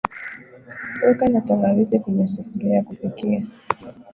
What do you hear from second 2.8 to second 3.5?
kupikia